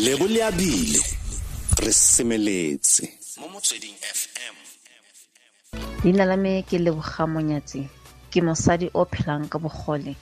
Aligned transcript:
lebo 0.00 0.26
le 0.26 0.40
abile 0.42 0.98
re 1.84 1.92
semeletse. 1.92 3.04
Mo 3.40 3.48
motsweding 3.52 3.96
fm 4.00 4.56
leina 6.04 6.24
la 6.24 6.36
me 6.36 6.62
ke 6.62 6.78
leboga 6.80 7.26
monyatsi 7.28 7.84
ke 8.32 8.40
mosadi 8.40 8.88
o 8.94 9.04
phelang 9.04 9.44
ka 9.52 9.58
bogole. 9.58 10.16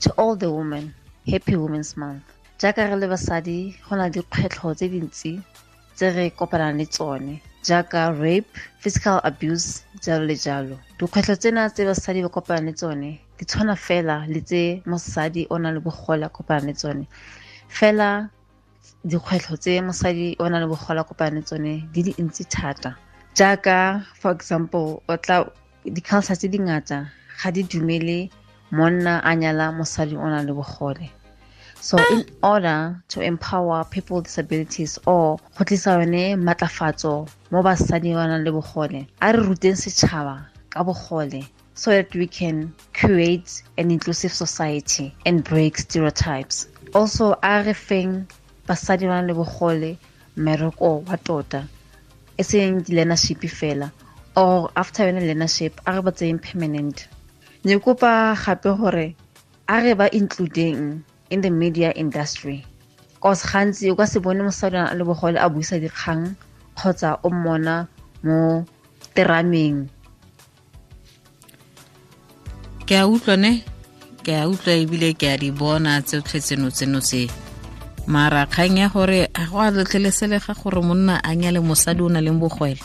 To 0.00 0.10
all 0.18 0.34
the 0.34 0.50
women 0.50 0.92
happy 1.30 1.54
women's 1.54 1.96
month. 1.96 2.24
Jaaka 2.58 2.90
re 2.90 2.96
le 2.96 3.06
basadi 3.06 3.78
go 3.86 3.94
na 3.94 4.10
dikgwetlho 4.10 4.74
tse 4.74 4.90
dintsi 4.90 5.38
tse 5.94 6.10
re 6.10 6.30
kopanang 6.30 6.78
le 6.78 6.86
tsone 6.86 7.38
jaaka 7.62 8.10
rape 8.18 8.50
physical 8.80 9.20
abuse 9.22 9.84
jalo 10.02 10.26
le 10.26 10.34
jalo. 10.34 10.76
Dikgwetlho 10.98 11.36
tsena 11.38 11.70
tse 11.70 11.86
basadi 11.86 12.22
ba 12.22 12.28
kopanang 12.28 12.66
le 12.66 12.72
tsone 12.74 13.10
di 13.38 13.44
tshwana 13.46 13.76
fela 13.76 14.26
le 14.26 14.40
tse 14.42 14.82
mosadi 14.84 15.46
o 15.48 15.58
nang 15.58 15.74
le 15.74 15.80
bogole 15.80 16.26
a 16.26 16.28
kopanang 16.28 16.66
le 16.66 16.74
tsone. 16.74 17.06
Fela 17.68 18.28
dikgwetlho 19.04 19.56
tse 19.56 19.80
mosadi 19.80 20.36
o 20.38 20.48
nang 20.48 20.60
le 20.62 20.66
bogole 20.72 21.00
a 21.00 21.04
kopanang 21.04 21.34
le 21.36 21.42
tsone 21.42 21.74
di 21.92 22.02
dintsi 22.02 22.44
thata. 22.48 22.96
Jaaka 23.34 24.04
for 24.20 24.30
example 24.32 25.02
o 25.08 25.16
tla 25.16 25.36
di-culture 25.84 26.36
tse 26.36 26.48
dingata 26.48 26.98
ga 27.42 27.50
di 27.50 27.62
dumele 27.62 28.30
monna 28.70 29.20
a 29.24 29.34
nyala 29.34 29.72
mosadi 29.72 30.14
o 30.16 30.26
nang 30.28 30.46
le 30.46 30.52
bogole. 30.52 31.10
So 31.80 31.98
in 32.14 32.24
order 32.44 33.02
to 33.08 33.20
empower 33.20 33.84
people 33.90 34.16
with 34.16 34.26
disabilities 34.26 34.98
or 35.04 35.38
go 35.58 35.64
tlisa 35.64 35.98
yone 35.98 36.38
matlafatso 36.38 37.28
mo 37.50 37.62
basadi 37.62 38.14
ba 38.14 38.28
nang 38.28 38.44
le 38.44 38.52
bogole 38.52 39.06
a 39.20 39.32
re 39.32 39.42
ruteng 39.42 39.74
setšhaba 39.74 40.46
ka 40.70 40.84
bogole 40.84 41.42
so 41.74 41.90
that 41.90 42.14
we 42.14 42.26
can 42.26 42.72
create 42.94 43.62
an 43.78 43.90
inclusive 43.90 44.32
society 44.32 45.12
and 45.26 45.42
break 45.42 45.76
stereotypes. 45.76 46.68
Also 46.94 47.34
a 47.42 47.64
re 47.64 47.72
feng 47.72 48.28
basadi 48.66 49.06
ba 49.06 49.20
nang 49.20 49.28
le 49.28 49.34
bogole 49.34 49.98
mmereko 50.36 51.04
wa 51.08 51.16
tota 51.16 51.60
e 52.38 52.42
seng 52.42 52.82
di-learnership 52.84 53.42
fela 53.48 53.90
or 54.36 54.70
after 54.76 55.04
yone 55.06 55.20
learnership 55.20 55.80
a 55.86 55.92
re 55.92 56.00
ba 56.00 56.10
tseyeng 56.12 56.40
permanent. 56.40 57.08
Ne 57.64 57.78
kopa 57.78 58.34
gape 58.34 58.70
gore 58.78 59.14
a 59.68 59.76
re 59.80 59.94
ba 59.94 60.08
includeng 60.08 61.02
in 61.30 61.40
the 61.40 61.50
media 61.50 61.92
industry. 61.92 62.64
Cause 63.20 63.42
gantsi 63.44 63.90
o 63.90 63.94
ka 63.94 64.04
se 64.06 64.18
bone 64.18 64.42
mosadi 64.42 64.80
a 64.80 64.94
le 64.94 65.04
bogole 65.04 65.38
a 65.38 65.48
buisa 65.48 65.78
dikgang 65.78 66.34
kgotsa 66.76 67.20
o 67.22 67.30
mmona 67.30 67.86
mo 68.24 68.64
terameng. 69.14 69.88
Ke 72.88 72.98
a 72.98 73.06
utlwane 73.06 73.62
ke 74.24 74.32
a 74.32 74.48
utlwa 74.48 74.74
ebile 74.74 75.12
ke 75.14 75.28
a 75.28 75.36
di 75.36 75.50
bona 75.50 76.02
tsotlhe 76.02 76.40
tseno 76.40 76.68
tseno 76.72 76.98
tse 77.00 77.28
mara 78.06 78.46
kgang 78.46 78.78
ya 78.78 78.88
gore 78.88 79.28
a 79.34 79.46
go 79.46 79.60
a 79.60 79.70
letleleselega 79.70 80.54
gore 80.54 80.82
monna 80.82 81.20
a 81.22 81.34
nyale 81.34 81.60
mosadi 81.60 82.02
o 82.02 82.08
na 82.08 82.20
leng 82.20 82.38
bogwele. 82.40 82.80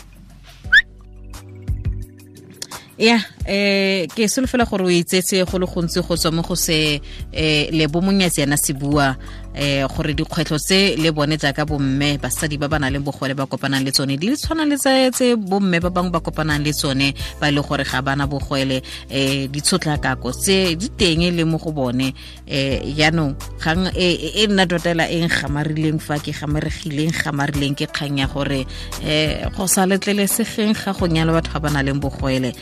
Ya 2.98 3.22
eh 3.48 4.08
ke 4.12 4.28
solofela 4.28 4.66
gore 4.66 4.84
o 4.84 4.90
itsetse 4.92 5.46
go 5.48 5.58
le 5.58 5.66
gontsi 5.66 6.02
go 6.02 6.16
tswa 6.16 6.32
mo 6.32 6.42
go 6.42 6.56
se 6.56 7.00
eh 7.32 7.70
lebo 7.72 8.02
monyatsi 8.02 8.42
yana 8.42 8.58
se 8.58 8.74
bua 8.74 9.16
eh 9.56 9.88
gore 9.88 10.14
dikgwetlho 10.14 10.60
tse 10.60 10.96
le 10.98 11.12
bone 11.12 11.38
jaaka 11.38 11.66
bomme 11.66 12.18
basadi 12.22 12.58
ba 12.58 12.68
ba 12.68 12.78
nang 12.80 12.92
le 12.92 13.00
bogole 13.00 13.34
ba 13.34 13.46
kopanang 13.46 13.86
le 13.86 13.92
tsone 13.92 14.18
di 14.18 14.36
tshwana 14.36 14.66
le 14.66 14.78
tse 14.78 15.36
bomme 15.36 15.80
ba 15.80 15.90
bangwe 15.90 16.12
ba 16.12 16.20
kopanang 16.20 16.64
le 16.64 16.74
tsone 16.74 17.14
ba 17.40 17.50
le 17.50 17.62
gore 17.62 17.84
ga 17.84 18.02
bana 18.02 18.28
bogwele 18.28 18.84
eh 19.10 19.48
ditshotlakako 19.48 20.32
tse 20.32 20.76
di 20.76 20.90
teng 20.90 21.24
le 21.32 21.44
mo 21.44 21.58
go 21.58 21.72
bone. 21.72 22.14
Eh 22.46 22.84
yaanong 22.98 23.36
gang 23.64 23.90
e 23.96 24.46
nna 24.48 24.66
totela 24.68 25.10
e 25.10 25.24
ngamarileng 25.26 26.00
fa 26.00 26.20
ke 26.20 26.32
gamaregileng 26.32 27.12
gamarileng 27.12 27.76
ke 27.76 27.88
kgang 27.88 28.20
ya 28.20 28.28
gore 28.28 28.66
eh 29.04 29.48
go 29.56 29.68
sa 29.68 29.86
letlelesegeng 29.86 30.76
ga 30.76 30.94
go 30.94 31.08
nyala 31.08 31.34
batho 31.34 31.58
ba 31.58 31.68
ba 31.68 31.70
nang 31.74 31.86
le 31.86 31.94
bogwele 31.98 32.54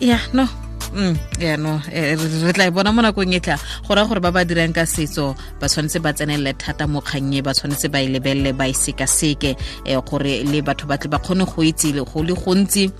ya 0.00 0.18
no. 0.32 0.48
Mm 0.94 1.16
ya 1.40 1.56
no. 1.56 1.80
Re 1.90 2.52
tla 2.52 2.66
e 2.66 2.70
bona 2.70 2.92
mo 2.92 3.02
nakong 3.02 3.34
e 3.34 3.40
tla. 3.40 3.58
Go 3.86 3.94
raya 3.94 4.06
gore 4.06 4.20
ba 4.20 4.30
ba 4.30 4.44
dirang 4.44 4.74
ka 4.74 4.86
setso 4.86 5.34
ba 5.60 5.66
tshwanetse 5.66 5.98
ba 5.98 6.12
tsenelele 6.14 6.54
thata 6.54 6.86
mo 6.86 7.00
kgannye 7.00 7.42
ba 7.42 7.50
tshwanetse 7.54 7.90
ba 7.90 7.98
e 7.98 8.08
lebelele 8.08 8.52
ba 8.54 8.68
e 8.68 8.74
sekaseke 8.74 9.56
um 9.90 10.00
gore 10.06 10.44
le 10.46 10.62
batho 10.62 10.86
ba 10.86 10.98
tle 10.98 11.10
ba 11.10 11.18
kgone 11.18 11.44
go 11.44 11.62
itse 11.62 11.90
go 11.92 12.22
le 12.22 12.34
gontsi 12.34 12.90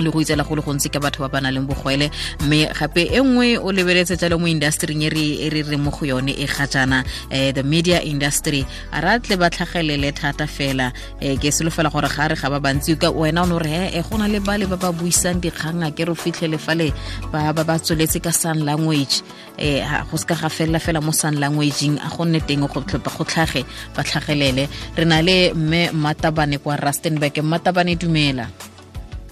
le 0.00 0.10
go 0.10 0.20
itsela 0.20 0.44
go 0.44 0.54
le 0.54 0.62
gontsi 0.62 0.90
ka 0.90 0.98
batho 1.00 1.20
ba 1.20 1.28
ba 1.28 1.40
nang 1.40 1.54
le 1.54 1.60
bogwele. 1.60 2.10
Mme 2.40 2.68
gape 2.72 3.08
e 3.10 3.20
nngwe 3.20 3.58
o 3.58 3.72
lebeletse 3.72 4.16
jalo 4.16 4.38
mo 4.38 4.46
industryng 4.46 5.02
e 5.02 5.08
re 5.10 5.62
re 5.62 5.76
mo 5.76 5.90
go 5.90 6.06
yone 6.06 6.32
e 6.32 6.46
ga 6.46 6.66
jaana 6.66 7.04
um 7.30 7.52
the 7.52 7.62
media 7.62 8.00
industry. 8.02 8.66
A 8.92 9.00
ra 9.00 9.18
tle 9.18 9.36
ba 9.36 9.50
tlhagelele 9.50 10.12
thata 10.12 10.46
fela. 10.46 10.92
Um 11.22 11.36
ke 11.38 11.50
solofela 11.50 11.90
gore 11.92 12.08
ga 12.08 12.28
re 12.28 12.36
ga 12.36 12.50
ba 12.50 12.60
bantsi 12.60 12.98
ka 12.98 13.10
wena 13.10 13.42
o 13.42 13.46
ne 13.46 13.52
gore 13.52 13.90
e 13.94 14.02
go 14.02 14.16
na 14.16 14.26
le 14.26 14.40
bale 14.40 14.66
ba 14.66 14.76
ba 14.76 14.92
buisang 14.92 15.40
dikgang 15.40 15.82
a 15.86 15.90
ke 15.90 16.04
re 16.04 16.14
fitlhele 16.14 16.58
fale 16.58 16.92
ba 17.32 17.52
ba 17.52 17.78
tsweletse 17.78 18.22
ka 18.22 18.30
sun 18.30 18.64
language. 18.64 19.22
Um 19.58 20.06
go 20.10 20.16
se 20.16 20.26
ka 20.26 20.34
ga 20.34 20.48
felela 20.48 20.78
fela 20.78 21.00
mo 21.02 21.12
sun 21.12 21.36
languageng 21.36 21.98
a 22.04 22.08
go 22.14 22.24
nne 22.24 22.40
teng 22.46 22.66
go 22.66 22.80
tlhage 23.24 23.64
ba 23.94 24.02
tlhagelele. 24.02 24.68
Re 24.96 25.04
na 25.04 25.20
le 25.22 25.52
mme 25.54 25.90
mmatabane 25.92 26.58
kwa 26.58 26.76
rustenburg. 26.76 27.36
Mmatabane 27.42 27.96
dumela 27.96 28.48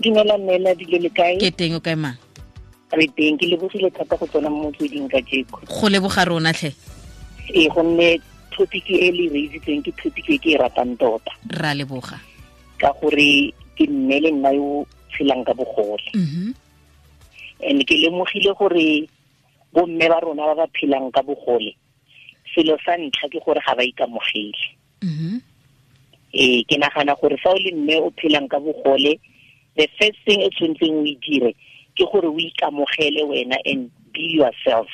dumela 0.04 0.37
mmela 0.38 0.75
dilo 0.76 0.98
le 1.00 1.10
kae? 1.10 1.41
Ke 1.41 1.50
teng 1.50 1.75
o 1.75 1.81
kae 1.81 1.97
mang 1.97 2.16
re 2.94 3.06
teng 3.16 3.38
ke 3.38 3.47
lebogile 3.48 3.91
thata 3.91 4.16
go 4.16 4.26
tsona 4.26 4.50
mo 4.50 4.70
motsweding 4.70 5.09
ka 5.10 5.19
jeko 5.25 5.59
go 5.66 5.88
leboga 5.88 6.25
rona 6.28 6.53
tlhe. 6.53 6.70
Ee 7.54 7.69
gonne 7.69 8.20
topic 8.50 8.87
e 8.91 9.10
le 9.10 9.28
raisitseng 9.34 9.82
ke 9.82 9.93
topic 9.98 10.28
e 10.31 10.38
ke 10.38 10.54
e 10.54 10.59
ratang 10.60 10.97
tota. 10.97 11.32
Ra 11.50 11.75
leboga. 11.75 12.20
Ka 12.78 12.93
gore 13.00 13.50
ke 13.76 13.88
mme 13.88 14.20
le 14.20 14.31
nna 14.31 14.50
yo 14.54 14.87
tshelang 15.10 15.44
ka 15.44 15.53
bogole. 15.54 16.06
And 17.64 17.81
ke 17.87 17.94
lemogile 17.98 18.54
gore 18.54 19.09
bomme 19.75 20.06
ba 20.09 20.20
rona 20.22 20.54
ba 20.54 20.54
ba 20.62 20.66
phelang 20.78 21.10
ka 21.10 21.22
bogole 21.22 21.75
selo 22.54 22.78
sa 22.87 22.94
ntlha 22.94 23.26
ke 23.32 23.43
gore 23.43 23.59
ga 23.66 23.75
ba 23.75 23.82
ikamogele. 23.82 24.62
Ee 26.34 26.62
ke 26.62 26.78
nagana 26.78 27.19
gore 27.19 27.37
fa 27.43 27.50
o 27.50 27.59
le 27.59 27.75
mme 27.75 27.98
o 27.98 28.10
phelang 28.14 28.47
ka 28.48 28.59
bogole 28.62 29.19
the 29.76 29.88
first 29.98 30.18
thing 30.24 30.40
e 30.40 30.50
tshwanetseng 30.50 30.94
o 31.00 31.04
e 31.04 31.14
dire 31.20 31.54
ke 31.96 32.04
gore 32.10 32.28
o 32.28 32.38
ikamogele 32.38 33.22
wena 33.26 33.56
and 33.64 33.90
be 34.12 34.34
yourself. 34.34 34.88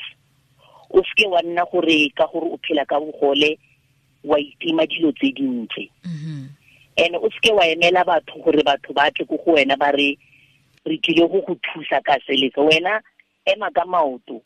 O 0.90 1.02
seke 1.02 1.28
wa 1.28 1.42
nna 1.42 1.64
gore 1.70 2.10
ka 2.16 2.26
gore 2.26 2.48
o 2.52 2.58
phela 2.58 2.84
ka 2.86 3.00
bogole 3.00 3.58
wa 4.24 4.36
itima 4.38 4.86
dilo 4.86 5.12
tse 5.12 5.32
dintle. 5.32 5.90
And 6.96 7.16
o 7.16 7.28
seke 7.30 7.52
wa 7.54 7.64
emela 7.64 8.04
batho 8.04 8.42
gore 8.44 8.62
batho 8.62 8.92
ba 8.94 9.10
tle 9.10 9.24
ko 9.26 9.36
go 9.36 9.54
wena 9.54 9.76
ba 9.78 9.92
re 9.92 10.18
re 10.86 10.98
tlile 10.98 11.28
go 11.28 11.40
go 11.40 11.54
thusa 11.60 12.00
ka 12.04 12.18
seletse 12.26 12.60
wena 12.60 13.00
ema 13.46 13.70
ka 13.70 13.84
maoto 13.84 14.40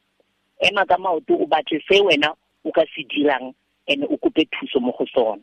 ema 0.61 0.85
ka 0.87 0.99
maoto 0.99 1.35
o 1.35 1.47
batle 1.47 1.81
se 1.89 2.01
wena 2.01 2.35
o 2.65 2.71
ka 2.71 2.83
se 2.95 3.03
dirang 3.11 3.55
and 3.89 4.05
o 4.05 4.17
kope 4.17 4.47
thuso 4.51 4.81
mo 4.81 4.93
go 4.99 5.07
sona. 5.15 5.43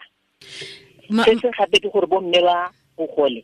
Se 1.26 1.36
se 1.40 1.50
gape 1.58 1.80
ke 1.80 1.90
gore 1.92 2.08
bomme 2.08 2.42
ba 2.42 2.72
bogole 2.98 3.44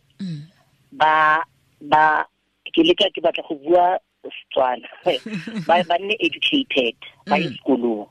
ba 0.91 1.43
ba 1.81 2.25
ke 2.73 2.81
leka 2.83 3.09
ke 3.13 3.21
batla 3.21 3.43
go 3.47 3.55
bua 3.55 3.99
Setswana. 4.27 4.87
Ba 5.67 5.83
ba 5.83 5.95
nne 5.99 6.15
educated 6.19 6.95
ba 7.25 7.37
ye 7.39 7.49
sekolong. 7.55 8.07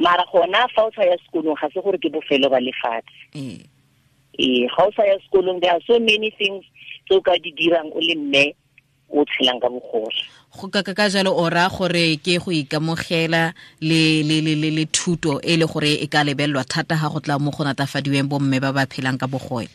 Mara 0.00 0.24
gona 0.32 0.66
fa 0.74 0.88
o 0.88 0.90
sa 0.94 1.04
ya 1.04 1.16
sekolong 1.26 1.56
ga 1.60 1.68
se 1.70 1.80
gore 1.80 1.98
ke 1.98 2.10
bofelo 2.10 2.50
ba 2.50 2.58
lefatshe. 2.58 3.14
Ee 3.34 4.66
ga 4.66 4.82
o 4.86 4.90
sa 4.96 5.04
ya 5.06 5.18
sekolong 5.26 5.60
there 5.60 5.72
are 5.72 5.84
so 5.86 5.98
many 5.98 6.30
things 6.38 6.64
tse 7.06 7.14
o 7.14 7.20
ka 7.20 7.36
di 7.38 7.52
dirang 7.52 7.90
o 7.92 8.00
le 8.00 8.14
mme 8.16 8.54
o 9.10 9.24
tshelang 9.24 9.60
ka 9.60 9.68
bogole. 9.68 10.22
Go 10.50 10.66
ka 10.70 10.82
ka 10.82 11.06
jalo 11.10 11.34
o 11.36 11.46
ra 11.50 11.68
gore 11.68 12.16
ke 12.18 12.38
go 12.42 12.50
ikamogela 12.50 13.52
le 13.80 14.22
le 14.22 14.40
le 14.40 14.54
le 14.54 14.70
le 14.70 14.84
thuto 14.86 15.38
e 15.42 15.56
le 15.56 15.66
gore 15.66 15.94
e 16.00 16.06
ka 16.06 16.24
lebellwa 16.24 16.64
thata 16.64 16.96
ga 16.96 17.08
go 17.12 17.20
tla 17.20 17.38
mo 17.38 17.50
go 17.50 17.62
natafadiweng 17.64 18.26
bomme 18.26 18.58
ba 18.58 18.72
ba 18.72 18.86
phelang 18.86 19.18
ka 19.18 19.26
bogole 19.30 19.68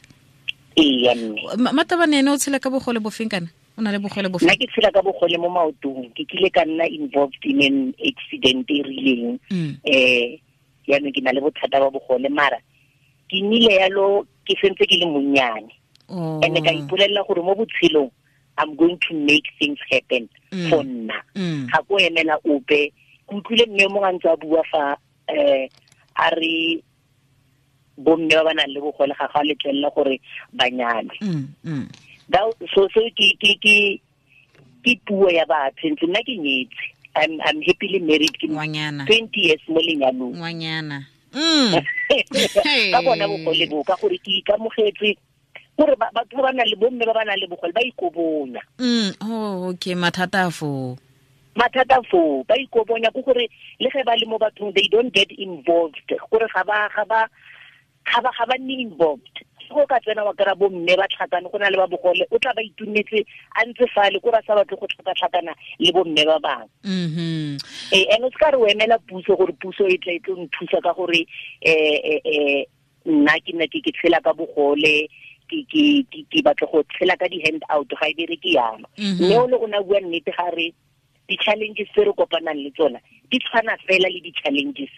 ee 0.77 1.15
mme. 1.15 1.71
Matabane 1.73 2.19
ene 2.19 2.29
o 2.31 2.37
tshela 2.37 2.59
ka 2.59 2.69
bogole 2.69 2.99
bofeng 2.99 3.29
kana? 3.29 3.47
O 3.77 3.81
na 3.81 3.91
le 3.91 3.99
bogole 3.99 4.27
nna 4.29 4.55
ke 4.55 4.67
tshela 4.71 4.91
ka 4.91 5.01
bogole 5.01 5.37
mo 5.37 5.49
maotong. 5.49 6.11
Ke 6.15 6.23
kile 6.27 6.49
ka 6.51 6.63
nna 6.65 6.85
involved 6.87 7.43
in 7.43 7.61
an 7.61 7.93
accident 7.99 8.69
e 8.69 8.83
rileng. 8.83 9.39
Mm. 9.51 9.75
eh 9.83 10.39
yaanong 10.87 11.13
ke 11.13 11.21
na 11.23 11.31
le 11.31 11.41
bothata 11.41 11.79
ba 11.79 11.89
bogole 11.91 12.29
mara 12.29 12.57
ke 13.29 13.41
nnile 13.41 13.73
yalo 13.81 14.25
ke 14.45 14.53
sentse 14.61 14.85
ke 14.85 14.95
le 14.99 15.05
monnyane. 15.07 15.71
Oh. 16.07 16.39
and 16.43 16.53
ka 16.63 16.69
ipolelela 16.71 17.25
gore 17.27 17.41
mo 17.41 17.55
botshelong 17.55 18.11
i'm 18.59 18.75
going 18.77 18.95
to 19.01 19.13
make 19.15 19.43
things 19.59 19.79
happen 19.89 20.29
Mm. 20.55 20.69
for 20.69 20.83
nna. 20.83 21.17
Mm. 21.35 21.67
ga 21.71 21.81
ko 21.83 21.97
emela 21.99 22.37
ope. 22.45 22.91
Ke 23.27 23.31
utlwile 23.35 23.65
mme 23.67 23.87
mo 23.91 23.99
ntse 24.07 24.29
a 24.29 24.37
bua 24.37 24.61
fa 24.71 24.95
eh 25.27 25.67
a 26.15 26.29
re 26.31 26.79
bomme 27.97 28.29
ba 28.29 28.43
ba 28.43 28.53
nang 28.53 28.71
le 28.71 28.79
bogole 28.81 29.13
ga 29.15 29.27
ga 29.31 29.41
letlelela 29.43 29.89
gore 29.95 30.19
ba 30.53 30.69
nyalwe. 30.69 31.15
Mm, 31.21 31.47
mm. 31.63 31.87
So 32.73 32.87
so 32.93 33.01
ke 33.15 33.37
ke 33.39 33.55
ke 33.61 33.75
ke 34.83 34.99
puo 35.05 35.29
ya 35.29 35.45
batho. 35.45 35.87
Ntse 35.89 36.05
nna 36.07 36.19
ke 36.25 36.35
nyetse. 36.35 36.83
I'm 37.15 37.39
i'm 37.47 37.61
happily 37.61 37.99
married. 37.99 38.35
Ke 38.35 38.47
20 38.47 39.07
years 39.35 39.63
mo 39.69 39.79
lenyalong. 39.79 40.35
Ngwanyana. 40.35 41.07
Mm. 41.35 41.71
ka 42.93 42.99
bona 43.01 43.27
bogole 43.27 43.65
bo 43.69 43.83
ka 43.83 43.95
gore 43.99 44.17
ke 44.19 44.39
ikamogetse 44.39 45.15
gore 45.77 45.95
batho 45.95 46.35
ba 46.39 46.47
ba 46.47 46.51
nang 46.51 46.67
le 46.67 46.75
bomme 46.75 47.03
ba 47.05 47.13
ba 47.13 47.23
nang 47.27 47.39
le 47.39 47.47
bogole 47.47 47.71
ba 47.75 47.83
ikobonya. 47.83 48.61
Oh 49.23 49.71
okay. 49.71 49.95
Mathata 49.95 50.47
a 50.47 50.51
foo? 50.51 50.97
Mathata 51.55 51.99
foo. 52.11 52.43
Ba 52.47 52.55
ikobonya 52.55 53.11
ke 53.11 53.23
gore 53.23 53.47
le 53.79 53.87
ge 53.91 54.03
ba 54.03 54.15
le 54.15 54.25
mo 54.25 54.39
bathong 54.39 54.73
they 54.75 54.87
don't 54.91 55.13
get 55.13 55.31
involved. 55.35 55.99
Gore 56.07 56.47
ga 56.51 56.63
ba 56.63 56.89
ga 56.91 57.03
ba 57.05 57.27
ga 58.05 58.21
ba 58.21 58.31
ga 58.37 58.45
ba 58.45 58.55
nne 58.59 58.81
involved. 58.85 59.37
Go 59.65 59.81
ka 59.89 59.97
tsena 59.99 60.23
wa 60.23 60.31
kry 60.37 60.53
bomme 60.55 60.93
ba 60.95 61.07
tlhakane 61.09 61.49
go 61.51 61.57
na 61.57 61.69
le 61.73 61.77
ba 61.77 61.87
bogole 61.89 62.21
o 62.31 62.37
tla 62.37 62.53
ba 62.53 62.61
itunetse 62.61 63.25
a 63.57 63.65
ntse 63.65 63.87
fale 63.95 64.19
kore 64.21 64.37
a 64.37 64.43
sa 64.45 64.53
batle 64.55 64.77
go 64.77 64.85
tlhakatlhakana 64.87 65.51
le 65.81 65.89
le 65.89 65.91
bomme 65.91 66.21
ba 66.25 66.37
bangwe 66.39 66.69
mhm 66.85 67.57
ee 67.91 68.05
and 68.13 68.23
o 68.23 68.29
se 68.29 68.37
ka 68.37 68.51
re 68.53 68.57
o 68.61 68.67
emela 68.69 68.99
puso 69.09 69.33
gore 69.35 69.51
puso 69.57 69.89
e 69.89 69.97
tla 69.97 70.13
e 70.13 70.19
tlo 70.21 70.37
nthusa 70.37 70.77
ka 70.85 70.93
gore 70.93 71.25
um 71.65 73.19
nna 73.21 73.33
ke 73.45 73.51
nna 73.53 73.65
ke 73.73 73.81
ke 73.85 73.91
tshela 73.97 74.21
ka 74.21 74.33
bogole 74.37 75.09
ke 75.49 75.57
ke 75.69 76.05
ke 76.29 76.39
batla 76.45 76.69
go 76.71 76.81
tshela 76.93 77.17
ka 77.17 77.27
di-hand 77.29 77.61
out 77.73 77.89
ga 77.89 78.05
e 78.09 78.13
dire 78.21 78.37
ke 78.37 78.53
yana 78.57 78.85
Mhm. 78.97 79.17
mme 79.21 79.35
o 79.41 79.45
le 79.49 79.57
o 79.57 79.67
na 79.67 79.81
bua 79.81 79.99
nnete 80.01 80.29
ga 80.37 80.49
re 80.55 80.71
di-challenges 81.27 81.89
tse 81.93 82.05
re 82.05 82.13
kopanang 82.13 82.61
le 82.63 82.69
tsona 82.77 82.99
di 83.29 83.37
tshwana 83.41 83.77
fela 83.85 84.09
le 84.09 84.21
di-challenges 84.21 84.93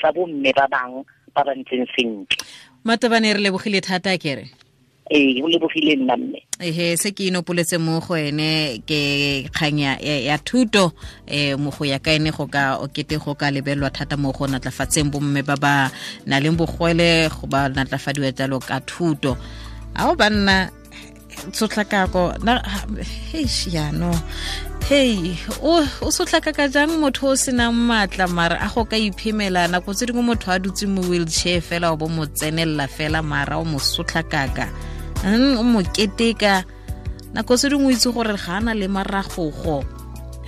tsa 0.00 0.12
bomme 0.12 0.52
ba 0.56 0.68
bangwe 0.68 1.04
ba 1.34 1.44
ba 1.44 1.52
ntseng 1.54 1.86
sentle. 1.94 2.38
Matabane 2.84 3.34
re 3.34 3.40
lebogile 3.40 3.80
thata 3.80 4.18
kere 4.18 4.50
ee 5.10 5.42
o 5.42 5.48
lebogile 5.48 5.96
nna 5.96 6.16
mme. 6.16 6.42
Ehe 6.60 6.96
se 6.96 7.10
ke 7.12 7.26
inopoletse 7.28 7.78
mo 7.78 8.00
go 8.00 8.16
ene 8.16 8.80
ke 8.86 9.44
kgang 9.52 9.78
ya, 9.78 10.38
thuto. 10.38 10.92
Um 11.28 11.64
mo 11.64 11.70
go 11.70 11.84
ya 11.84 11.98
ka 11.98 12.10
ene 12.12 12.30
go 12.30 12.46
ka 12.46 12.78
okete 12.80 13.18
go 13.18 13.34
ka 13.34 13.50
lebelwa 13.50 13.90
thata 13.92 14.16
mo 14.16 14.32
go 14.32 14.46
natlafatseng 14.46 15.10
bomme 15.10 15.42
ba 15.44 15.56
ba 15.56 15.90
na 16.26 16.40
leng 16.40 16.56
bogwele 16.56 17.28
go 17.28 17.46
ba 17.46 17.68
natlafadiwa 17.68 18.32
jalo 18.32 18.58
ka 18.60 18.80
thuto. 18.80 19.36
A 19.94 20.08
o 20.08 20.14
banna 20.16 20.70
tshotlakako 21.52 22.38
na 22.44 22.62
heish 23.32 23.68
yaano 23.74 24.12
hei 24.88 25.38
o 25.62 25.86
o 26.00 26.10
sotlakaka 26.10 26.68
jang 26.68 26.98
motho 26.98 27.26
o 27.30 27.36
senang 27.36 27.72
maatla 27.72 28.26
mara 28.28 28.56
a 28.58 28.68
go 28.68 28.84
ka 28.84 28.96
iphemela? 28.96 29.68
Nako 29.70 29.94
tse 29.94 30.06
dingwe 30.06 30.22
motho 30.22 30.50
a 30.50 30.58
dutse 30.58 30.86
mo 30.86 31.02
wheelchair 31.02 31.62
fela 31.62 31.92
o 31.92 31.96
bo 31.96 32.08
mo 32.08 32.26
tsenelela 32.26 32.88
fela 32.88 33.22
mara 33.22 33.58
o 33.58 33.64
mo 33.64 33.78
sotlakaka 33.78 34.66
o 35.58 35.62
mo 35.62 35.80
keteka? 35.94 36.64
Nako 37.34 37.56
tse 37.56 37.70
dingwe 37.70 37.86
o 37.86 37.94
itse 37.94 38.10
gore 38.10 38.34
ga 38.36 38.58
a 38.58 38.60
na 38.60 38.74
le 38.74 38.88
maragogo 38.88 39.84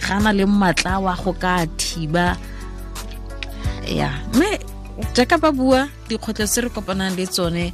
ga 0.03 0.17
a 0.19 0.21
na 0.21 0.33
le 0.33 0.45
maatla 0.47 0.99
wa 0.99 1.15
go 1.15 1.33
ka 1.33 1.67
thiba. 1.79 2.37
Ya 3.87 4.11
mme 4.35 4.59
jaaka 5.15 5.39
ba 5.39 5.53
bua 5.53 5.89
dikgwetlho 6.09 6.47
tse 6.47 6.61
re 6.61 6.69
kopanang 6.75 7.15
le 7.15 7.27
tsone 7.27 7.73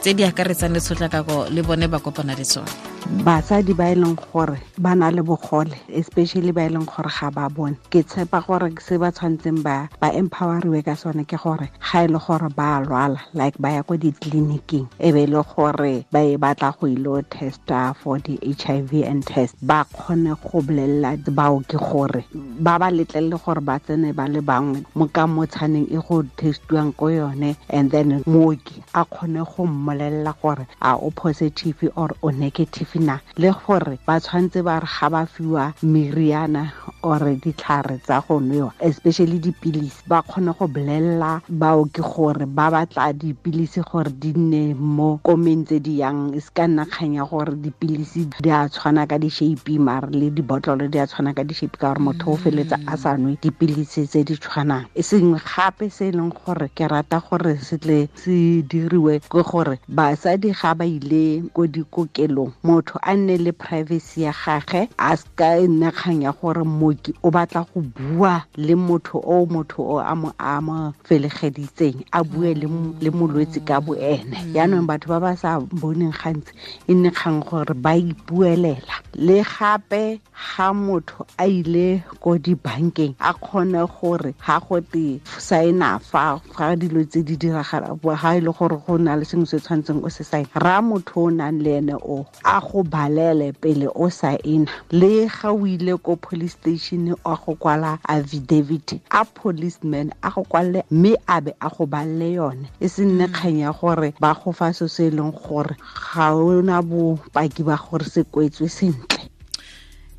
tse 0.00 0.10
di 0.14 0.24
akaretsang 0.24 0.74
le 0.74 0.80
tshotlakako 0.80 1.50
le 1.54 1.62
bone 1.62 1.86
ba 1.86 1.98
kopana 2.02 2.34
le 2.34 2.44
tsone 2.44 2.87
basadi 3.08 3.72
ba 3.72 3.88
e 3.88 3.94
leng 3.94 4.16
gore 4.20 4.60
ba 4.78 4.94
na 4.94 5.08
le 5.10 5.22
bogole 5.22 5.72
especially 5.88 6.52
ba 6.52 6.66
e 6.66 6.68
leng 6.68 6.84
gore 6.84 7.08
ga 7.08 7.30
ba 7.30 7.48
bone. 7.48 7.76
Ke 7.90 8.04
tshepa 8.04 8.44
gore 8.44 8.68
se 8.84 8.98
ba 9.00 9.08
tshwanetseng 9.10 9.62
ba 9.64 9.88
ba 10.00 10.12
empoweriwe 10.12 10.84
ka 10.84 10.92
sone 10.94 11.24
ke 11.24 11.40
gore 11.40 11.72
ga 11.80 12.04
e 12.04 12.08
le 12.08 12.18
gore 12.20 12.48
ba 12.52 12.84
lwala 12.84 13.16
like 13.32 13.56
ba 13.58 13.72
ya 13.72 13.82
ko 13.82 13.96
ditleliniking 13.96 14.86
e 15.00 15.12
be 15.12 15.24
e 15.24 15.26
le 15.26 15.40
gore 15.40 16.04
ba 16.12 16.20
e 16.20 16.36
batla 16.36 16.76
go 16.76 16.86
ilo 16.86 17.22
testa 17.32 17.94
for 17.96 18.18
di-h 18.20 18.68
i 18.68 18.80
v 18.84 19.04
and 19.04 19.24
test. 19.24 19.56
Ba 19.64 19.84
kgone 19.88 20.36
go 20.44 20.60
bolelela 20.60 21.16
bao 21.32 21.64
ke 21.64 21.80
gore 21.80 22.28
ba 22.60 22.76
ba 22.78 22.92
letlelele 22.92 23.40
gore 23.40 23.60
ba 23.64 23.80
tsene 23.80 24.12
ba 24.12 24.28
le 24.28 24.40
bangwe. 24.44 24.84
Mo 24.94 25.08
ka 25.08 25.24
mo 25.26 25.46
tshaneng 25.48 25.88
e 25.88 25.96
go 25.96 26.22
testiwang 26.36 26.92
ko 26.92 27.08
yone 27.08 27.56
and 27.72 27.90
then 27.90 28.20
mooki 28.28 28.84
a 28.92 29.04
kgone 29.08 29.40
go 29.48 29.64
mmolelela 29.64 30.36
gore 30.42 30.66
a 30.82 30.92
o 30.92 31.08
positive 31.10 31.88
or 31.96 32.12
o 32.22 32.28
negative 32.28 32.97
na 32.98 33.18
le 33.36 33.50
gore 33.52 33.98
ba 34.06 34.20
tshwanetse 34.20 34.62
ba 34.64 34.80
re 34.80 34.86
ga 34.86 35.08
ba 35.10 35.26
fiwa 35.26 35.74
meriana 35.82 36.72
or 37.02 37.18
ditlhare 37.18 37.98
tsa 38.02 38.20
go 38.26 38.40
nwewa 38.40 38.72
especially 38.80 39.38
dipilisi. 39.38 40.02
Ba 40.06 40.22
kgone 40.22 40.54
go 40.58 40.66
bolelela 40.66 41.40
bao 41.48 41.84
ke 41.92 42.02
gore 42.02 42.46
ba 42.46 42.70
batla 42.70 43.12
dipilisi 43.12 43.80
gore 43.84 44.10
di 44.10 44.32
nne 44.32 44.74
mo 44.74 45.20
komeng 45.24 45.64
tse 45.66 45.78
di 45.80 45.98
yang. 46.00 46.34
E 46.34 46.40
se 46.40 46.50
ka 46.54 46.66
nna 46.66 46.86
kgang 46.86 47.14
ya 47.14 47.24
gore 47.24 47.54
dipilisi 47.54 48.28
di 48.40 48.50
a 48.50 48.68
tshwana 48.68 49.06
ka 49.06 49.18
di-shape 49.18 49.78
mare 49.78 50.10
le 50.10 50.30
dibotlolo 50.30 50.88
di 50.88 50.98
a 50.98 51.06
tshwana 51.06 51.34
ka 51.34 51.42
di-shape 51.44 51.76
ka 51.78 51.94
gore 51.94 52.00
motho 52.00 52.32
o 52.32 52.36
feletsa 52.36 52.78
a 52.86 52.96
sa 52.96 53.16
nwe 53.16 53.38
dipilisi 53.42 54.06
tse 54.06 54.24
di 54.24 54.34
tshwanang. 54.36 54.86
E 54.94 55.02
sengwe 55.02 55.38
gape 55.38 55.90
se 55.90 56.08
e 56.08 56.12
leng 56.12 56.32
gore 56.32 56.68
ke 56.74 56.88
rata 56.88 57.20
gore 57.20 57.56
se 57.62 57.78
tle 57.78 58.08
se 58.14 58.62
diriwe 58.62 59.20
ke 59.30 59.42
gore 59.42 59.78
basadi 59.88 60.50
ga 60.52 60.74
ba 60.74 60.84
ile 60.84 61.42
ko 61.54 61.66
dikokelong 61.66 62.52
motho 62.64 62.87
a 63.02 63.12
nne 63.16 63.36
le 63.44 63.52
privacy 63.52 64.22
ya 64.24 64.32
gage 64.32 64.88
a 64.98 65.16
ka 65.36 65.48
nna 65.60 65.90
kgang 65.92 66.22
ya 66.24 66.32
gore 66.32 66.64
moki 66.64 67.12
o 67.22 67.30
batla 67.30 67.66
go 67.68 67.80
bua 67.82 68.44
le 68.56 68.74
motho 68.74 69.18
o 69.20 69.46
motho 69.46 69.82
o 69.82 69.96
a 70.00 70.14
mo 70.16 70.32
a 70.38 70.60
mo 70.60 70.94
felegeditseng 71.04 71.98
a 72.12 72.24
bue 72.24 72.54
le 72.54 72.66
mo- 72.66 72.94
le 73.00 73.10
molwetse 73.10 73.60
ka 73.68 73.80
bo 73.80 73.92
ene. 73.94 74.36
Yaanong 74.54 74.86
batho 74.88 75.08
ba 75.12 75.20
ba 75.20 75.36
sa 75.36 75.60
boneng 75.60 76.14
gantsi 76.20 76.52
e 76.88 76.94
nne 76.94 77.10
kgang 77.10 77.40
gore 77.44 77.74
ba 77.74 77.92
ipuelela. 77.96 78.94
Le 79.14 79.42
gape 79.42 80.20
ga 80.38 80.72
motho 80.72 81.26
a 81.38 81.46
ile 81.46 82.02
ko 82.20 82.38
dibankeng 82.38 83.14
a 83.20 83.32
kgone 83.34 83.82
gore 83.88 84.34
ga 84.46 84.60
go 84.60 84.80
te 84.80 85.20
saena 85.38 85.98
fa 85.98 86.40
ga 86.56 86.76
dilo 86.76 87.04
tse 87.04 87.22
di 87.22 87.36
diragala 87.36 87.98
ga 88.02 88.30
e 88.36 88.40
le 88.40 88.52
gore 88.52 88.76
go 88.86 88.96
na 88.98 89.16
le 89.16 89.24
sengwe 89.24 89.46
se 89.46 89.58
tshwanetseng 89.58 90.04
o 90.04 90.08
se 90.08 90.24
saena 90.24 90.48
ra 90.54 90.80
motho 90.82 91.26
o 91.26 91.30
nang 91.30 91.58
le 91.62 91.78
ene 91.78 91.94
o 91.94 92.26
a 92.44 92.60
go 92.60 92.82
balele 92.82 93.52
pele 93.52 93.88
o 93.94 94.06
saena 94.10 94.70
le 94.90 95.26
ga 95.26 95.50
o 95.52 95.66
ile 95.66 95.96
ko 95.98 96.16
police 96.16 96.52
station 96.52 97.14
a 97.24 97.34
go 97.36 97.54
kwala 97.54 97.98
affidavit 98.08 99.00
a 99.10 99.24
policeman 99.24 100.12
a 100.22 100.30
go 100.30 100.42
kwalele 100.44 100.84
mme 100.90 101.16
a 101.26 101.40
be 101.40 101.52
a 101.60 101.68
go 101.68 101.86
balele 101.86 102.32
yone. 102.32 102.66
E 102.80 102.88
se 102.88 103.04
nne 103.04 103.26
kgang 103.28 103.60
ya 103.60 103.72
gore 103.72 104.14
ba 104.20 104.34
go 104.34 104.52
fa 104.52 104.72
so 104.72 104.86
se 104.86 105.06
e 105.06 105.10
leng 105.10 105.32
gore 105.32 105.76
ga 106.14 106.34
ona 106.34 106.82
bopaki 106.82 107.62
ba 107.62 107.76
gore 107.76 108.04
se 108.04 108.22
kwetswe 108.24 108.68
sentle 108.68 109.17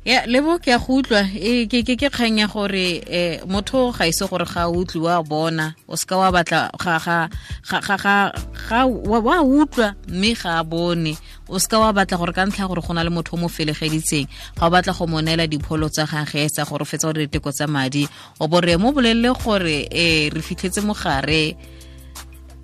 ya 0.04 0.24
lebo 0.24 0.56
ke 0.58 0.72
a 0.72 0.78
go 0.78 1.00
utlwa. 1.02 1.28
E 1.36 1.66
ke 1.68 1.84
ke 1.84 1.96
ke 1.96 2.08
kgang 2.08 2.40
ya 2.40 2.46
gore 2.48 3.04
eh 3.04 3.44
motho 3.44 3.92
ga 3.92 4.08
ise 4.08 4.24
gore 4.24 4.48
ga 4.48 4.64
a 4.64 4.72
utlwe 4.72 5.04
wa 5.12 5.22
bona. 5.22 5.74
O 5.88 5.96
ska 5.96 6.16
wa 6.16 6.32
batla 6.32 6.72
ga 6.72 6.96
ga 6.98 7.28
ga 7.68 7.96
ga 7.96 8.16
ga 8.32 8.86
wa 8.86 9.18
wa 9.20 9.36
utlwa 9.44 9.94
mme 10.08 10.34
ga 10.34 10.64
bone. 10.64 11.16
O 11.48 11.58
ska 11.58 11.78
wa 11.78 11.92
batla 11.92 12.16
gore 12.16 12.32
ka 12.32 12.46
ntlha 12.48 12.64
gore 12.68 12.80
go 12.80 12.92
na 12.94 13.04
le 13.04 13.10
motho 13.10 13.36
mo 13.36 13.48
felegeditseng 13.48 14.24
ga 14.56 14.66
o 14.66 14.70
batla 14.70 14.96
go 14.96 15.04
monela 15.06 15.44
dipholo 15.46 15.92
tsa 15.92 16.08
gage 16.08 16.48
tsa 16.48 16.64
gore 16.64 16.88
fetsa 16.88 17.12
gore 17.12 17.28
diteko 17.28 17.52
tsa 17.52 17.66
madi. 17.68 18.08
O 18.40 18.48
bo 18.48 18.60
re 18.60 18.80
mo 18.80 18.92
bolelele 18.96 19.36
gore 19.36 19.84
eh 19.92 20.32
re 20.32 20.40
fitlhetse 20.40 20.80
mogare 20.80 21.56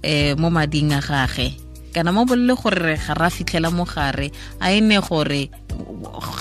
eh 0.03 0.33
mo 0.41 0.49
mading 0.49 0.97
a 0.97 1.01
gage 1.05 1.66
kana 1.97 2.13
mo 2.13 2.27
bolele 2.29 2.53
gore 2.61 2.77
re 2.77 2.95
ga 3.01 3.15
ra 3.17 3.31
fitlhela 3.33 3.71
mogare 3.73 4.29
a 4.61 4.69
ene 4.69 5.01
gore 5.01 5.49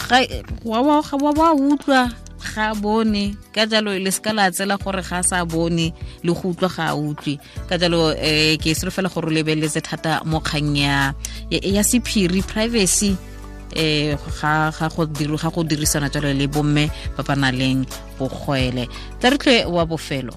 ga- 0.09 0.43
wa 0.67 1.53
utlwa 1.55 2.11
ga 2.45 2.75
bone. 2.75 3.35
Ka 3.55 3.65
jalo 3.65 3.95
le 3.97 4.11
se 4.11 4.19
ka 4.21 4.33
la 4.35 4.51
tsela 4.51 4.75
gore 4.77 5.01
ga 5.01 5.23
sa 5.23 5.45
bone 5.45 5.93
le 6.23 6.31
go 6.35 6.51
utlwa 6.51 6.67
ga 6.75 6.83
a 6.91 6.95
utlwe. 6.95 7.39
Ka 7.69 7.77
jalo 7.79 8.11
um 8.11 8.57
ke 8.59 8.75
solofela 8.75 9.07
gore 9.07 9.27
o 9.27 9.31
lebeletse 9.31 9.79
thata 9.81 10.21
mo 10.25 10.39
kgang 10.43 10.75
ya 10.75 11.13
sephiri 11.87 12.43
privacy. 12.43 13.15
Eh 13.75 14.15
ga 14.41 14.71
go 14.91 15.05
dirisana 15.63 16.11
jalo 16.11 16.35
le 16.35 16.47
bomme 16.47 16.91
ba 17.15 17.23
ba 17.23 17.35
nang 17.35 17.55
leng 17.55 17.85
bogwele 18.19 18.87
tla 19.19 19.29
re 19.31 19.63
wa 19.65 19.85
bofelo. 19.87 20.35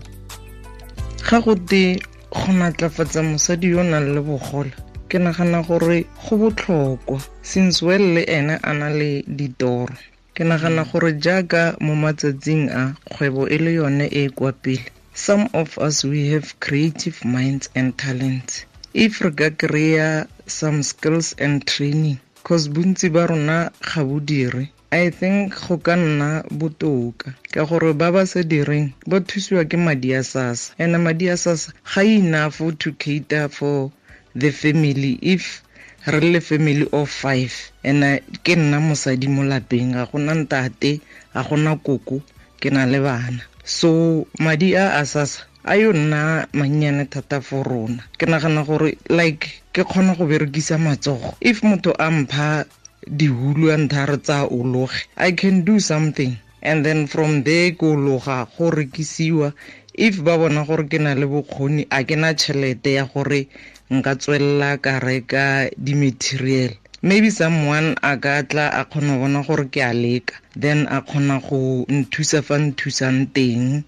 Ga 1.26 1.40
go 1.42 1.54
te 1.54 1.98
go 2.30 2.52
natlafatsa 2.54 3.22
mosadi 3.26 3.74
yo 3.74 3.80
o 3.80 3.82
nang 3.82 4.14
le 4.14 4.20
bogole 4.22 4.70
ke 5.08 5.18
nagana 5.18 5.62
gore 5.66 6.04
go 6.22 6.34
botlhokwa 6.36 7.18
since 7.42 7.82
well 7.82 8.04
le 8.14 8.22
ene 8.28 8.54
a 8.62 8.72
na 8.74 8.88
le 8.98 9.22
ditoro 9.38 9.94
ke 10.38 10.44
nagana 10.44 10.82
gore 10.90 11.10
jaaka 11.24 11.62
mo 11.80 11.94
matsatsing 12.02 12.64
a 12.70 12.94
kgwebo 13.10 13.42
e 13.50 13.58
le 13.64 13.72
yone 13.78 14.06
e 14.06 14.24
e 14.24 14.30
kwa 14.30 14.52
pele. 14.52 14.86
Some 15.14 15.50
of 15.52 15.78
us 15.78 16.04
we 16.04 16.30
have 16.30 16.60
creative 16.60 17.24
minds 17.24 17.68
and 17.74 17.98
talents. 17.98 18.64
If 18.94 19.20
re 19.20 19.30
ka 19.34 19.50
kry-a 19.50 20.28
some 20.46 20.82
skills 20.84 21.34
and 21.38 21.66
training 21.66 22.18
cause 22.46 22.68
bontsi 22.68 23.10
ba 23.12 23.26
rona 23.26 23.72
ga 23.82 24.04
bo 24.04 24.20
dire 24.20 24.70
i 24.92 25.10
think 25.10 25.58
go 25.66 25.76
ka 25.78 25.96
nna 25.96 26.46
botoka. 26.58 27.34
Ka 27.50 27.64
gore 27.66 27.92
ba 27.92 28.12
ba 28.12 28.22
sa 28.26 28.40
direng 28.42 28.94
ba 29.10 29.18
thusiwa 29.20 29.64
ke 29.68 29.76
madi 29.76 30.14
a 30.14 30.22
sasa 30.22 30.72
and 30.78 30.94
madi 31.02 31.26
a 31.28 31.36
sasa 31.36 31.72
ga 31.82 32.02
enough 32.02 32.62
to 32.78 32.92
cater 32.92 33.48
for 33.48 33.90
the 34.38 34.50
family 34.50 35.18
if 35.34 35.62
re 36.06 36.20
le 36.32 36.40
family 36.40 36.86
of 36.92 37.10
five 37.10 37.52
and 37.84 38.02
ke 38.44 38.54
nna 38.56 38.78
mosadi 38.80 39.26
mo 39.28 39.42
lapeng 39.42 39.92
ga 39.92 40.06
gona 40.06 40.32
ntate 40.34 41.00
ga 41.34 41.42
gona 41.42 41.76
koko 41.76 42.22
ke 42.60 42.70
na 42.70 42.86
le 42.86 43.00
bana. 43.00 43.42
So 43.64 44.26
madi 44.40 44.74
a 44.74 44.98
a 45.00 45.04
sasa 45.06 45.42
a 45.64 45.76
yo 45.76 45.92
nna 45.92 46.48
mannyane 46.54 47.04
thata 47.10 47.40
for 47.42 47.64
rona. 47.64 48.02
Ke 48.18 48.26
nagana 48.26 48.64
gore 48.66 48.96
like 49.10 49.62
ke 49.72 49.84
kgona 49.84 50.16
go 50.16 50.24
berekisa 50.26 50.78
matsogo. 50.78 51.34
If 51.40 51.62
motho 51.62 51.92
a 51.98 52.08
mpha 52.10 52.64
dihulu 53.04 53.74
a 53.74 53.76
ntha 53.76 54.06
re 54.08 54.16
tsa 54.18 54.46
ologe 54.48 55.06
i 55.16 55.32
can 55.32 55.64
do 55.64 55.80
something. 55.80 56.36
And 56.62 56.84
then 56.84 57.06
from 57.06 57.42
there 57.42 57.72
ke 57.72 57.82
ologa 57.82 58.48
go 58.56 58.70
rekisiwa. 58.70 59.52
If 59.94 60.22
ba 60.24 60.38
bona 60.38 60.64
gore 60.64 60.88
ke 60.88 60.98
na 60.98 61.14
le 61.14 61.26
bokgoni 61.26 61.86
a 61.90 62.04
ke 62.04 62.16
na 62.16 62.32
tšhelete 62.32 62.94
ya 62.94 63.04
gore 63.04 63.48
nka 63.96 64.12
tswelela 64.20 64.70
ka 64.84 64.98
reka 65.00 65.68
di-material. 65.76 66.72
Maybe 67.00 67.30
someone 67.30 67.94
a 68.02 68.16
ka 68.18 68.42
tla 68.42 68.66
a 68.74 68.82
kgona 68.84 69.14
go 69.14 69.20
bona 69.22 69.40
gore 69.46 69.66
ke 69.70 69.80
a 69.80 69.92
leka 69.94 70.34
then 70.56 70.86
a 70.90 70.98
kgona 71.00 71.38
go 71.38 71.86
nthusa 71.86 72.42
fa 72.42 72.58
nthusang 72.58 73.30
teng 73.30 73.84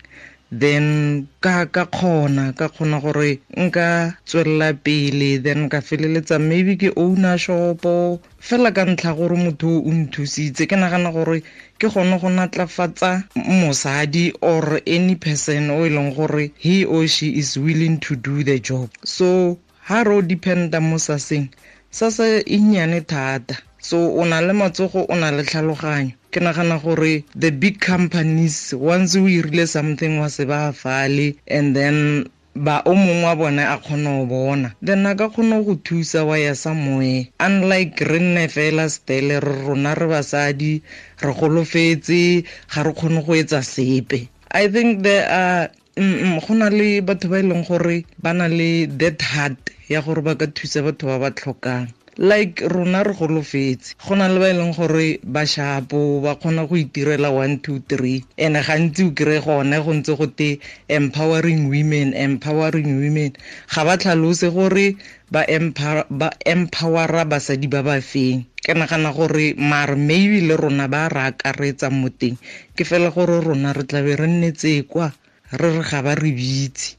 then 0.53 1.27
ka 1.41 1.67
ka 1.67 1.87
kgona 1.87 2.55
ka 2.55 2.69
kgona 2.69 2.99
gore 3.03 3.39
nka 3.55 4.15
tswelela 4.27 4.75
pele 4.75 5.39
then 5.43 5.69
ka 5.69 5.81
feleletsa 5.81 6.39
maybe 6.39 6.77
ke 6.77 6.91
owner 6.97 7.39
shopo. 7.39 8.21
Fela 8.39 8.71
ka 8.75 8.85
ntlha 8.87 9.15
gore 9.15 9.37
motho 9.37 9.83
o 9.83 9.91
nthusitse 9.91 10.67
ke 10.67 10.77
nagana 10.79 11.11
gore 11.13 11.43
ke 11.79 11.87
gone 11.91 12.19
go 12.19 12.29
natlafatsa 12.31 13.27
mosadi 13.35 14.33
or 14.43 14.81
any 14.87 15.15
person 15.15 15.71
o 15.71 15.87
e 15.87 15.91
leng 15.91 16.15
gore 16.15 16.51
he 16.59 16.85
or 16.85 17.07
she 17.07 17.35
is 17.39 17.59
willing 17.59 17.99
to 17.99 18.15
do 18.17 18.43
the 18.43 18.59
job. 18.59 18.91
So 19.05 19.59
ha 19.89 20.03
re 20.05 20.15
o 20.15 20.23
dependa 20.23 20.81
mo 20.81 20.97
saseng 20.99 21.49
sasa 21.91 22.25
e 22.47 22.57
nnyane 22.59 23.01
thata. 23.01 23.57
So 23.79 23.97
o 24.15 24.25
na 24.25 24.41
le 24.41 24.53
matsogo 24.53 25.07
o 25.09 25.15
na 25.15 25.31
le 25.31 25.43
tlhaloganyo. 25.43 26.15
Ke 26.31 26.41
nagana 26.41 26.79
gore 26.83 27.25
the 27.35 27.51
big 27.51 27.81
companies 27.81 28.75
once 28.75 29.17
o 29.17 29.27
irile 29.27 29.67
something 29.67 30.21
wa 30.21 30.29
se 30.29 30.45
ba 30.45 30.73
fale 30.73 31.35
and 31.49 31.75
then 31.75 32.29
ba 32.55 32.83
o 32.87 32.95
mongwe 32.95 33.25
wa 33.25 33.35
bone 33.35 33.59
a 33.59 33.79
kgone 33.79 34.05
go 34.05 34.27
bona. 34.27 34.75
Then 34.83 35.07
a 35.07 35.15
ka 35.17 35.29
kgone 35.29 35.65
go 35.65 35.75
thusa 35.77 36.27
wa 36.27 36.35
ya 36.35 36.55
sa 36.55 36.71
somewhere. 36.71 37.27
Unlike 37.41 38.01
re 38.01 38.19
nne 38.19 38.49
fela 38.49 38.89
stele 38.91 39.41
re 39.41 39.55
rona 39.67 39.95
re 39.95 40.07
basadi 40.07 40.83
re 41.23 41.33
golofetse 41.33 42.45
ga 42.69 42.83
re 42.83 42.93
kgone 42.93 43.27
go 43.27 43.33
etsa 43.33 43.63
sepe. 43.65 44.29
I 44.53 44.69
think 44.69 45.03
there 45.03 45.27
are 45.31 45.71
go 46.01 46.55
na 46.57 46.71
le 46.73 47.03
batho 47.05 47.29
ba 47.29 47.39
e 47.39 47.43
leng 47.45 47.61
gore 47.69 48.05
ba 48.23 48.33
na 48.33 48.49
le 48.49 48.87
that 48.87 49.21
heart 49.21 49.61
ya 49.89 50.01
gore 50.01 50.23
ba 50.25 50.33
ka 50.35 50.47
thusa 50.49 50.81
batho 50.81 51.07
ba 51.07 51.19
ba 51.19 51.31
tlhokang. 51.31 51.93
Like 52.17 52.61
rona 52.65 53.03
re 53.05 53.13
golofetse. 53.13 53.95
Go 54.01 54.15
na 54.17 54.29
le 54.29 54.41
ba 54.41 54.49
e 54.49 54.57
leng 54.57 54.73
gore 54.73 55.21
ba 55.25 55.45
shapo 55.45 56.23
ba 56.25 56.37
kgona 56.41 56.65
go 56.69 56.75
itirela 56.77 57.29
one 57.33 57.61
two 57.61 57.81
three. 57.85 58.25
And 58.39 58.57
gantsi 58.57 59.05
o 59.09 59.11
kry 59.13 59.41
gone 59.45 59.77
go 59.77 59.93
ntse 59.93 60.17
go 60.17 60.25
te 60.27 60.59
empowering 60.89 61.69
women 61.69 62.15
empowering 62.17 62.97
women. 62.97 63.37
Ga 63.69 63.85
ba 63.85 63.97
tlhalose 64.01 64.49
gore 64.53 64.97
ba 65.31 65.45
empowera 65.45 67.29
basadi 67.29 67.69
ba 67.69 67.83
ba 67.85 68.01
feng. 68.01 68.47
Ke 68.65 68.73
nagana 68.73 69.13
gore 69.13 69.53
mare 69.57 69.97
maybe 69.97 70.41
le 70.49 70.57
rona 70.57 70.89
ba 70.89 71.09
re 71.13 71.29
akaretsa 71.29 71.93
mo 71.93 72.09
teng. 72.09 72.37
Ke 72.77 72.85
fela 72.89 73.13
gore 73.13 73.41
rona 73.45 73.73
re 73.77 73.85
tlabe 73.85 74.17
re 74.17 74.27
nnetse 74.29 74.85
kwa 74.89 75.13
re 75.53 75.69
re 75.75 75.83
ga 75.83 76.03
ba 76.03 76.15
re 76.15 76.31
bitse. 76.33 76.97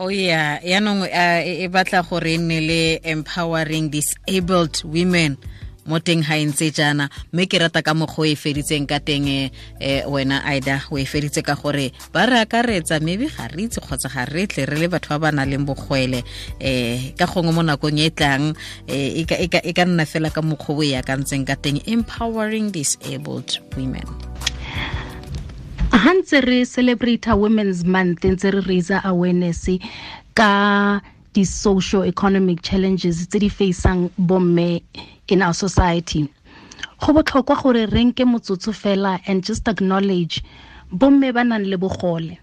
O 0.00 0.08
oh, 0.08 0.10
ya 0.10 0.56
yaanong 0.64 1.04
e 1.04 1.68
batla 1.68 2.00
gore 2.02 2.34
e 2.34 2.38
nne 2.40 2.58
le 2.64 2.82
empowering 3.04 3.92
disabled 3.92 4.80
women 4.88 5.36
mo 5.84 5.98
teng 5.98 6.22
ga 6.24 6.38
e 6.38 6.46
ntse 6.46 6.72
jaana. 6.72 7.10
Mme 7.30 7.46
ke 7.46 7.60
rata 7.60 7.82
ka 7.82 7.92
mokgwa 7.94 8.24
o 8.24 8.30
e 8.30 8.34
feditseng 8.34 8.88
ka 8.88 9.04
teng 9.04 9.28
e 9.28 9.52
wena 10.08 10.40
aida. 10.48 10.80
O 10.90 10.96
e 10.96 11.04
feditse 11.04 11.44
ka 11.44 11.54
gore 11.60 11.92
ba 12.08 12.26
re 12.26 12.40
akaretsa 12.40 13.04
maybe 13.04 13.28
ga 13.28 13.52
re 13.52 13.68
itse 13.68 13.84
kgotsa 13.84 14.08
ga 14.08 14.24
re 14.24 14.48
tle 14.48 14.64
re 14.64 14.80
le 14.80 14.88
batho 14.88 15.12
ba 15.18 15.28
ba 15.28 15.30
nang 15.30 15.50
leng 15.50 15.68
bogwele. 15.68 16.24
Um 16.56 17.12
ka 17.18 17.26
gongwe 17.28 17.52
mo 17.52 17.62
nakong 17.62 18.00
e 18.00 18.08
tlang 18.10 18.56
e 18.88 19.72
ka 19.76 19.84
nna 19.84 20.08
fela 20.08 20.32
ka 20.32 20.40
mokgwa 20.40 20.72
o 20.72 20.82
e 20.82 20.96
akantseng 20.96 21.44
ka 21.44 21.54
teng 21.60 21.84
empowering 21.84 22.72
disabled 22.72 23.60
women 23.76 24.08
ha 25.92 26.12
ntse 26.14 26.40
re 26.40 26.64
celebrate 26.64 27.26
women's 27.36 27.84
month 27.84 28.24
ntse 28.24 28.50
re 28.50 28.60
raise 28.60 28.94
awareness 29.04 29.68
ka 30.34 31.00
di-social 31.34 32.04
economic 32.04 32.62
challenges 32.62 33.28
tse 33.28 33.38
di 33.38 33.48
faceang 33.48 34.08
bomme 34.18 34.80
in 35.28 35.42
our 35.42 35.52
society. 35.54 36.28
Go 37.00 37.12
botlhokwa 37.12 37.56
gore 37.62 37.86
re 37.86 38.04
nke 38.04 38.24
motsotso 38.24 38.72
fela 38.72 39.20
and 39.26 39.44
just 39.44 39.68
acknowledge 39.68 40.42
bomme 40.92 41.32
ba 41.32 41.44
nang 41.44 41.64
le 41.68 41.76
bogole 41.76 42.38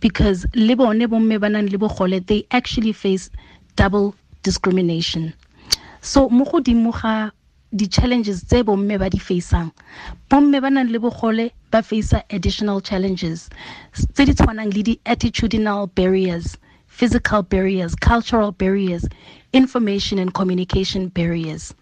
because 0.00 0.46
le 0.54 0.76
bone 0.76 1.06
bomme 1.08 1.40
ba 1.40 1.48
nang 1.48 1.66
le 1.66 1.78
bogole 1.78 2.24
they 2.26 2.46
actually 2.52 2.92
face 2.92 3.30
double 3.74 4.14
discrimination. 4.44 5.34
So 6.02 6.28
mo 6.28 6.44
godimo 6.44 6.92
ga 6.94 7.30
di-challenges 7.74 8.44
tse 8.44 8.62
bomme 8.62 8.98
ba 8.98 9.08
di 9.10 9.18
faceang 9.18 9.72
bomme 10.30 10.60
ba 10.60 10.70
nang 10.70 10.88
le 10.90 10.98
bogole 10.98 11.50
ba 11.70 11.82
facea 11.82 12.22
additional 12.30 12.80
challenges 12.80 13.48
tse 14.14 14.24
di 14.24 14.34
tshwanang 14.34 14.72
le 14.74 14.82
di-attitudinal 14.82 15.86
barriers 15.94 16.56
physical 16.86 17.42
barriers 17.42 17.94
cultural 17.94 18.52
barriers 18.52 19.04
information 19.56 20.18
and 20.18 20.34
communication 20.34 21.08
barriers. 21.08 21.74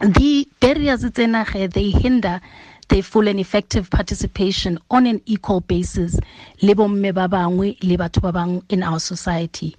The 0.00 0.48
barriers 0.60 1.02
tsena 1.04 1.72
they 1.72 1.90
hinder 1.90 2.40
their 2.88 3.02
full 3.02 3.28
and 3.28 3.38
effective 3.38 3.90
participation 3.90 4.78
on 4.90 5.06
an 5.06 5.20
equal 5.26 5.60
basis 5.60 6.18
le 6.62 6.74
bomme 6.74 7.12
ba 7.12 7.28
bangwe 7.28 7.76
le 7.82 7.96
batho 7.96 8.20
ba 8.22 8.32
bangwe 8.32 8.62
in 8.70 8.82
our 8.82 9.00
society. 9.00 9.76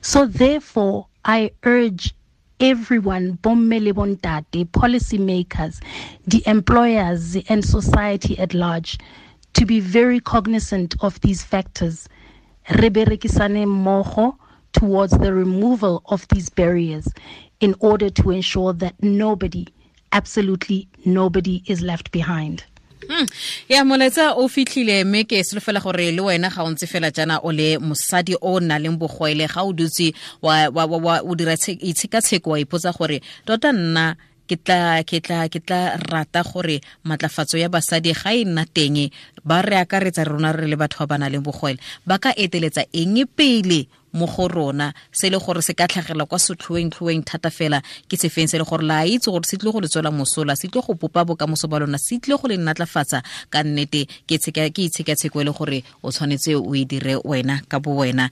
So 0.00 0.26
therefore 0.26 1.06
i 1.24 1.50
urge 1.64 2.14
everyone 2.60 3.38
bomme 3.42 3.78
le 3.78 3.92
bontate 3.92 4.64
policymakers 4.72 5.80
the 6.26 6.42
employers 6.46 7.36
and 7.48 7.64
society 7.64 8.36
at 8.38 8.52
large 8.52 8.98
to 9.52 9.64
be 9.64 9.78
very 9.78 10.18
cognizant 10.18 10.96
of 11.00 11.20
these 11.20 11.42
factors 11.44 12.08
re 12.80 12.90
berekisane 12.90 13.64
mmogo 13.64 14.36
towards 14.72 15.16
the 15.18 15.32
removal 15.32 16.02
of 16.06 16.26
these 16.28 16.48
barriers 16.48 17.08
in 17.60 17.74
order 17.80 18.10
to 18.10 18.30
ensure 18.30 18.72
that 18.72 18.94
nobody 19.02 19.66
absolutely 20.12 20.88
nobody 21.04 21.62
is 21.66 21.80
left 21.80 22.10
behind. 22.10 22.64
Ya 23.68 23.84
moletsa 23.84 24.34
o 24.36 24.48
fitlhile 24.48 25.04
mme 25.04 25.24
ke 25.24 25.44
solofela 25.44 25.80
gore 25.80 26.10
le 26.12 26.20
wena 26.20 26.50
ga 26.50 26.62
o 26.62 26.70
ntse 26.70 26.86
fela 26.86 27.10
jaana 27.10 27.40
o 27.42 27.52
le 27.52 27.78
mosadi 27.78 28.36
o 28.40 28.60
na 28.60 28.78
leng 28.78 28.98
bogwele 28.98 29.46
ga 29.48 29.62
o 29.62 29.72
dutse 29.72 30.12
o 30.42 31.34
dira 31.34 31.54
itshekatsheko 31.54 32.50
wa 32.50 32.60
ipotsa 32.60 32.92
gore 32.92 33.20
tota 33.44 33.72
nna 33.72 34.16
ke 34.48 34.56
tla 34.56 35.04
ke 35.04 35.20
tla 35.20 35.48
ke 35.52 35.60
tla 35.60 36.00
rata 36.08 36.42
gore 36.42 36.80
matlafatso 37.04 37.60
ya 37.60 37.68
basadi 37.68 38.12
ga 38.16 38.32
e 38.32 38.44
nna 38.44 38.64
teng 38.64 39.10
ba 39.44 39.60
re 39.62 39.76
akaretsa 39.84 40.24
rona 40.24 40.52
re 40.52 40.66
le 40.66 40.76
batho 40.76 41.04
ba 41.04 41.06
ba 41.06 41.16
nang 41.20 41.32
le 41.32 41.38
bogwele 41.44 41.78
ba 42.08 42.16
ka 42.18 42.32
eteletsa 42.32 42.88
eng 42.92 43.28
pele 43.36 43.88
mo 44.12 44.26
go 44.26 44.48
rona. 44.48 44.92
Se 45.12 45.30
le 45.30 45.38
gore 45.38 45.62
se 45.62 45.74
ka 45.74 45.86
tlhagela 45.86 46.26
kwa 46.26 46.38
setlhoeng-tlhoeng 46.38 47.24
thata 47.24 47.50
fela 47.50 47.82
ke 48.08 48.16
se 48.16 48.28
feng 48.28 48.48
se 48.48 48.58
le 48.58 48.64
gore 48.64 48.82
la 48.84 49.04
itse 49.06 49.30
gore 49.30 49.44
se 49.44 49.56
tlile 49.56 49.72
go 49.72 49.80
le 49.80 49.88
tswela 49.88 50.10
mosola 50.10 50.56
se 50.56 50.68
tlile 50.68 50.86
go 50.86 50.94
bopa 50.94 51.24
bokamoso 51.24 51.68
ba 51.68 51.78
lona 51.78 51.98
se 51.98 52.18
tlile 52.18 52.38
go 52.38 52.48
le 52.48 52.56
natlafatsa 52.56 53.22
ka 53.50 53.62
nnete 53.62 54.06
ke 54.26 54.38
itshekatsheko 54.38 55.40
e 55.40 55.44
le 55.44 55.52
gore 55.52 55.84
o 56.02 56.10
tshwanetse 56.10 56.54
o 56.56 56.74
e 56.74 56.84
dire 56.84 57.16
wena 57.24 57.60
ka 57.68 57.78
bo 57.80 57.96
wena 57.96 58.30